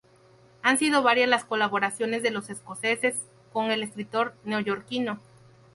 [0.63, 3.21] Han sido varias las colaboraciones de los escoceses
[3.53, 5.19] con el escritor neoyorquino.